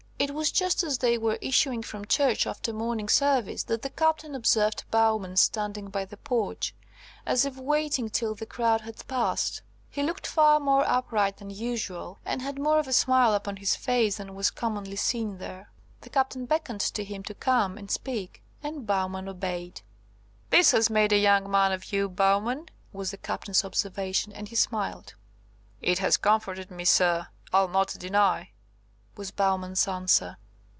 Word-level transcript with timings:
It 0.23 0.35
was 0.35 0.51
just 0.51 0.83
as 0.83 0.99
they 0.99 1.17
were 1.17 1.39
issuing 1.41 1.81
from 1.81 2.05
church 2.05 2.45
after 2.45 2.71
morning 2.71 3.09
service, 3.09 3.63
that 3.63 3.81
the 3.81 3.89
Captain 3.89 4.35
observed 4.35 4.83
Bowman 4.91 5.35
standing 5.35 5.89
by 5.89 6.05
the 6.05 6.15
porch, 6.15 6.75
as 7.25 7.43
if 7.43 7.57
waiting 7.57 8.07
till 8.07 8.35
the 8.35 8.45
crowd 8.45 8.81
had 8.81 9.07
passed. 9.07 9.63
He 9.89 10.03
looked 10.03 10.27
far 10.27 10.59
more 10.59 10.87
upright 10.87 11.37
than 11.37 11.49
usual, 11.49 12.19
and 12.23 12.39
had 12.39 12.59
more 12.59 12.77
of 12.77 12.87
a 12.87 12.93
smile 12.93 13.33
upon 13.33 13.55
his 13.57 13.75
face 13.75 14.17
than 14.17 14.35
was 14.35 14.51
commonly 14.51 14.95
seen 14.95 15.39
there. 15.39 15.71
The 16.01 16.11
Captain 16.11 16.45
beckoned 16.45 16.81
to 16.81 17.03
him 17.03 17.23
to 17.23 17.33
come 17.33 17.75
and 17.75 17.89
speak, 17.89 18.43
and 18.61 18.85
Bowman 18.85 19.27
obeyed. 19.27 19.81
"This 20.51 20.69
has 20.69 20.87
made 20.91 21.11
a 21.11 21.17
young 21.17 21.49
man 21.49 21.71
of 21.71 21.91
you, 21.91 22.07
Bowman," 22.07 22.69
was 22.93 23.09
the 23.09 23.17
Captain's 23.17 23.65
observation, 23.65 24.31
and 24.33 24.49
he 24.49 24.55
smiled. 24.55 25.15
"It 25.81 25.97
has 25.97 26.17
comforted 26.17 26.69
me, 26.69 26.85
Sir, 26.85 27.29
I'll 27.51 27.67
not 27.67 27.95
deny," 27.97 28.49
was 29.13 29.29
Bowman's 29.29 29.89
answer. 29.89 30.37